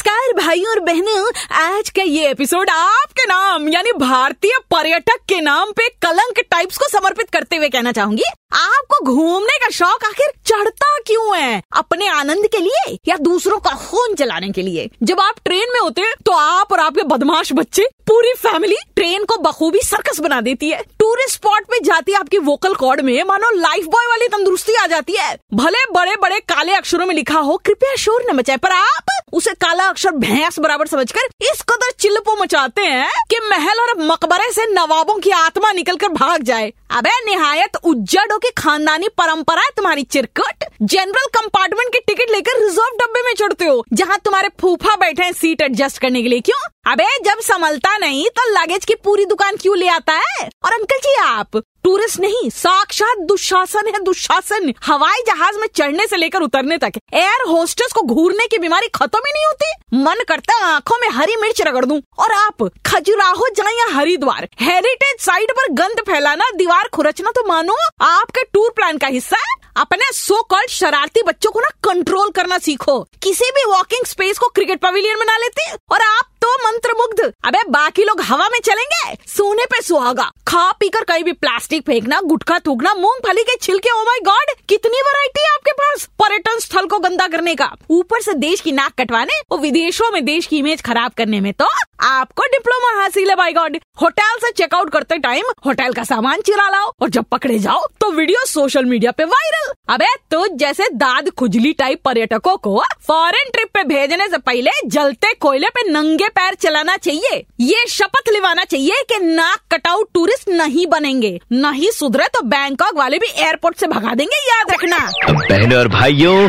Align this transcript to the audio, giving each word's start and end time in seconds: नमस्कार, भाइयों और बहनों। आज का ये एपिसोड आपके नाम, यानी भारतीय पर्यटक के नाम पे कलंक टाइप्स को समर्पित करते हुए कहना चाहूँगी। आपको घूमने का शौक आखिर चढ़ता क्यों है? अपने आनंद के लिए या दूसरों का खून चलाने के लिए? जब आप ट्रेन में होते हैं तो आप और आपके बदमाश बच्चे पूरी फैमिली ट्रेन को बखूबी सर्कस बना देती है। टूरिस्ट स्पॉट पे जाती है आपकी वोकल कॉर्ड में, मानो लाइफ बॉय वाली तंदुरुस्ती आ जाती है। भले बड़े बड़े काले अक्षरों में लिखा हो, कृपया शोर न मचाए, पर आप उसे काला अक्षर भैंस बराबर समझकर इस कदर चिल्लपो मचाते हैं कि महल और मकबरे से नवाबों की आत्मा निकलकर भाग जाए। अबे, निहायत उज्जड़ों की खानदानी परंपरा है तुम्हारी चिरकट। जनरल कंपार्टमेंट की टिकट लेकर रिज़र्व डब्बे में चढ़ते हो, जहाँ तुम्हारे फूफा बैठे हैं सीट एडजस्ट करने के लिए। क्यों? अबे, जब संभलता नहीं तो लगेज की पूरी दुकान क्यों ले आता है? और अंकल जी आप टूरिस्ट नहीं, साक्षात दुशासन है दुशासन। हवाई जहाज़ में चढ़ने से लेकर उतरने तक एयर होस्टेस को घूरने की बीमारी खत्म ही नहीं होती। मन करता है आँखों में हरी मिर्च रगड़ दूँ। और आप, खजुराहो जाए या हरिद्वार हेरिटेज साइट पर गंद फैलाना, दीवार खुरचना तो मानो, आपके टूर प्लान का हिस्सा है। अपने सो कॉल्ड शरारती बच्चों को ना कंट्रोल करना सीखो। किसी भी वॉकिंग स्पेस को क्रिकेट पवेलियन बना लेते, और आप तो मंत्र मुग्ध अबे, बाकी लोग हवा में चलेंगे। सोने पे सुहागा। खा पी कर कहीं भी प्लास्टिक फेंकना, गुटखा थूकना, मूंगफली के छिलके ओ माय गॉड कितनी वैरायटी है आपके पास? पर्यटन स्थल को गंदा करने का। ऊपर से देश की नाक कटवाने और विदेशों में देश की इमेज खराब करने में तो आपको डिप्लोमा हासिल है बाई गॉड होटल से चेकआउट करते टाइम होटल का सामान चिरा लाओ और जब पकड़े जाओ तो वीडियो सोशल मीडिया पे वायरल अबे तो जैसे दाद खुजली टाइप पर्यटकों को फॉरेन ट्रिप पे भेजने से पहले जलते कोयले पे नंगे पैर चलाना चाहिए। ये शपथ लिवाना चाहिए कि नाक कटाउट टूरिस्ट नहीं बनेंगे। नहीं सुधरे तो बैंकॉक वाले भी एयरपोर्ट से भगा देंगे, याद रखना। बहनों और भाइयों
नमस्कार, 0.00 0.32
भाइयों 0.36 0.70
और 0.70 0.78
बहनों। 0.80 1.30
आज 1.52 1.88
का 1.90 2.02
ये 2.02 2.28
एपिसोड 2.30 2.70
आपके 2.70 3.24
नाम, 3.24 3.68
यानी 3.68 3.92
भारतीय 3.92 4.52
पर्यटक 4.70 5.24
के 5.28 5.40
नाम 5.40 5.72
पे 5.72 5.88
कलंक 6.02 6.38
टाइप्स 6.50 6.78
को 6.78 6.88
समर्पित 6.88 7.30
करते 7.30 7.56
हुए 7.56 7.68
कहना 7.68 7.92
चाहूँगी। 7.92 8.22
आपको 8.52 9.04
घूमने 9.04 9.58
का 9.58 9.68
शौक 9.70 10.04
आखिर 10.04 10.32
चढ़ता 10.46 10.96
क्यों 11.06 11.36
है? 11.36 11.62
अपने 11.76 12.08
आनंद 12.08 12.46
के 12.46 12.58
लिए 12.58 12.96
या 13.08 13.16
दूसरों 13.16 13.58
का 13.58 13.74
खून 13.80 14.14
चलाने 14.14 14.50
के 14.50 14.62
लिए? 14.62 14.88
जब 15.02 15.20
आप 15.20 15.34
ट्रेन 15.44 15.72
में 15.74 15.80
होते 15.80 16.00
हैं 16.00 16.14
तो 16.26 16.32
आप 16.32 16.72
और 16.72 16.80
आपके 16.80 17.02
बदमाश 17.04 17.52
बच्चे 17.52 17.86
पूरी 18.06 18.32
फैमिली 18.38 18.76
ट्रेन 18.96 19.24
को 19.24 19.36
बखूबी 19.42 19.80
सर्कस 19.80 20.20
बना 20.20 20.40
देती 20.40 20.70
है। 20.70 20.82
टूरिस्ट 21.00 21.34
स्पॉट 21.34 21.64
पे 21.64 21.78
जाती 21.80 22.12
है 22.12 22.18
आपकी 22.18 22.38
वोकल 22.38 22.74
कॉर्ड 22.74 23.00
में, 23.00 23.22
मानो 23.24 23.50
लाइफ 23.50 23.84
बॉय 23.84 24.06
वाली 24.06 24.26
तंदुरुस्ती 24.28 24.74
आ 24.74 24.86
जाती 24.86 25.12
है। 25.12 25.36
भले 25.54 25.84
बड़े 25.92 26.16
बड़े 26.16 26.38
काले 26.40 26.72
अक्षरों 26.72 27.06
में 27.06 27.14
लिखा 27.14 27.38
हो, 27.38 27.56
कृपया 27.56 27.94
शोर 27.96 28.24
न 28.30 28.36
मचाए, 28.36 28.56
पर 28.56 28.72
आप 28.72 29.06
उसे 29.32 29.50
काला 29.54 29.84
अक्षर 29.84 30.10
भैंस 30.12 30.58
बराबर 30.58 30.86
समझकर 30.86 31.28
इस 31.42 31.60
कदर 31.62 31.90
चिल्लपो 32.00 32.34
मचाते 32.42 32.82
हैं 32.82 33.10
कि 33.30 33.38
महल 33.40 33.80
और 33.80 33.94
मकबरे 34.00 34.50
से 34.52 34.66
नवाबों 34.72 35.18
की 35.18 35.30
आत्मा 35.30 35.72
निकलकर 35.72 36.08
भाग 36.10 36.42
जाए। 36.42 36.72
अबे, 36.90 37.10
निहायत 37.26 37.76
उज्जड़ों 37.84 38.38
की 38.38 38.50
खानदानी 38.56 39.08
परंपरा 39.18 39.62
है 39.62 39.70
तुम्हारी 39.76 40.02
चिरकट। 40.04 40.64
जनरल 40.82 41.26
कंपार्टमेंट 41.34 41.92
की 41.92 41.98
टिकट 41.98 42.30
लेकर 42.30 42.60
रिज़र्व 42.60 42.96
डब्बे 43.00 43.22
में 43.22 43.32
चढ़ते 43.34 43.64
हो, 43.64 43.84
जहाँ 43.92 44.18
तुम्हारे 44.24 44.48
फूफा 44.60 44.96
बैठे 44.96 45.22
हैं 45.22 45.32
सीट 45.32 45.62
एडजस्ट 45.62 45.98
करने 45.98 46.22
के 46.22 46.28
लिए। 46.28 46.40
क्यों? 46.40 46.60
अबे, 46.86 47.04
जब 47.24 47.40
संभलता 47.40 47.96
नहीं 47.98 48.28
तो 48.28 48.42
लगेज 48.52 48.84
की 48.84 48.94
पूरी 48.94 49.24
दुकान 49.24 49.56
क्यों 49.56 49.76
ले 49.78 49.88
आता 49.88 50.12
है? 50.12 50.48
और 50.64 50.72
अंकल 50.72 50.98
जी 50.98 51.14
आप 51.14 51.56
टूरिस्ट 51.84 52.18
नहीं, 52.20 52.48
साक्षात 52.50 53.18
दुशासन 53.18 53.86
है 53.86 54.02
दुशासन। 54.04 54.72
हवाई 54.84 55.22
जहाज़ 55.26 55.58
में 55.58 55.66
चढ़ने 55.76 56.06
से 56.06 56.16
लेकर 56.16 56.42
उतरने 56.42 56.78
तक 56.78 56.92
एयर 57.14 57.44
होस्टेस 57.48 57.92
को 57.92 58.02
घूरने 58.02 58.46
की 58.46 58.58
बीमारी 58.58 58.88
खत्म 58.88 59.18
ही 59.18 59.32
नहीं 59.32 59.44
होती। 59.46 59.98
मन 60.04 60.24
करता 60.28 60.54
है 60.54 60.62
आँखों 60.64 60.98
में 61.00 61.08
हरी 61.08 61.36
मिर्च 61.36 61.62
रगड़ 61.62 61.84
दूँ। 61.84 62.00
और 62.18 62.32
आप, 62.32 62.68
खजुराहो 62.86 63.48
जाए 63.48 63.74
या 63.74 63.86
हरिद्वार 63.94 64.48
हेरिटेज 64.60 65.20
साइट 65.20 65.50
पर 65.50 65.72
गंद 65.72 66.00
फैलाना, 66.00 66.50
दीवार 66.54 66.88
खुरचना 66.88 67.30
तो 67.30 67.46
मानो, 67.48 67.76
आपके 68.00 68.44
टूर 68.44 68.70
प्लान 68.70 68.98
का 68.98 69.06
हिस्सा 69.06 69.36
है। 69.36 69.58
अपने 69.76 70.12
सो 70.12 70.42
कॉल्ड 70.42 70.70
शरारती 70.70 71.22
बच्चों 71.22 71.50
को 71.50 71.60
ना 71.60 71.68
कंट्रोल 71.84 72.30
करना 72.30 72.58
सीखो। 72.58 73.00
किसी 73.22 73.50
भी 73.50 73.64
वॉकिंग 73.64 74.06
स्पेस 74.06 74.38
को 74.38 74.46
क्रिकेट 74.46 74.80
पवेलियन 74.80 75.16
बना 75.16 75.36
लेते, 75.36 75.70
और 75.72 76.02
आप 76.02 76.29
तो 76.42 76.54
मंत्र 76.54 76.92
मुग्ध 76.98 77.20
अबे, 77.44 77.62
बाकी 77.70 78.04
लोग 78.04 78.20
हवा 78.20 78.48
में 78.48 78.58
चलेंगे। 78.60 79.16
सोने 79.26 79.64
पे 79.64 79.82
सुहागा। 79.82 80.30
खा 80.48 80.70
पी 80.72 80.88
कर 80.88 81.04
कहीं 81.04 81.24
भी 81.24 81.32
प्लास्टिक 81.32 81.82
फेंकना, 81.86 82.20
गुटखा 82.20 82.58
थूकना, 82.58 82.94
मूंगफली 82.94 83.42
के 83.42 83.56
छिलके 83.56 83.90
ओ 83.90 84.02
माय 84.02 84.18
गॉड 84.20 84.54
कितनी 84.68 85.00
वैरायटी 85.00 85.40
है 85.40 85.54
आपके 85.54 85.72
पास? 85.72 86.08
पर्यटन 86.18 86.58
स्थल 86.80 86.86
को 86.88 86.98
गंदा 86.98 87.26
करने 87.28 87.54
का। 87.54 87.70
ऊपर 87.90 88.20
से 88.22 88.32
देश 88.34 88.60
की 88.60 88.72
नाक 88.72 88.92
कटवाने 88.98 89.32
और 89.50 89.58
विदेशों 89.60 90.10
में 90.12 90.24
देश 90.24 90.46
की 90.46 90.58
इमेज 90.58 90.82
खराब 90.82 91.12
करने 91.12 91.40
में 91.40 91.52
तो 91.52 91.66
आपको 92.02 92.42
डिप्लोमा 92.52 92.92
हासिल 93.00 93.30
है 93.30 93.34
बाई 93.36 93.52
गॉड 93.52 93.76
होटल 94.02 94.38
से 94.40 94.50
चेकआउट 94.52 94.90
करते 94.92 95.18
टाइम 95.18 95.50
होटल 95.66 95.92
का 95.92 96.04
सामान 96.04 96.40
चिरा 96.40 96.68
लाओ 96.70 96.90
और 97.02 97.08
जब 97.08 97.24
पकड़े 97.32 97.58
जाओ 97.58 97.82
तो 98.00 98.10
वीडियो 98.10 98.44
सोशल 98.46 98.84
मीडिया 98.84 99.10
पे 99.12 99.24
वायरल 99.24 99.72
अबे 99.94 100.06
तो 100.30 100.46
जैसे 100.56 100.88
दाद 100.94 101.28
खुजली 101.38 101.72
टाइप 101.72 102.02
पर्यटकों 102.04 102.56
को 102.58 102.82
फॉरेन 103.06 103.50
ट्रिप 103.52 103.68
पे 103.74 103.82
भेजने 103.84 104.28
से 104.28 104.38
पहले 104.40 104.70
जलते 104.86 105.32
कोयले 105.40 105.68
पे 105.68 105.88
नंगे 105.90 106.28
पैर 106.30 106.54
चलाना 106.56 106.96
चाहिए। 106.98 107.44
ये 107.62 107.84
शपथ 107.88 108.28
लिवाना 108.32 108.64
चाहिए 108.64 109.02
कि 109.08 109.18
नाक 109.24 109.60
कटाउट 109.72 110.08
टूरिस्ट 110.14 110.48
नहीं 110.50 110.86
बनेंगे। 110.86 111.38
नहीं 111.52 111.90
सुधरे 111.90 112.26
तो 112.34 112.42
बैंकॉक 112.48 112.96
वाले 112.96 113.18
भी 113.18 113.26
एयरपोर्ट 113.28 113.76
से 113.76 113.86
भगा 113.86 114.14
देंगे, 114.14 114.36
याद 114.48 114.70
रखना। 114.70 114.98
बहनों 115.30 115.78
और 115.78 115.88
भाइयों 115.90 116.48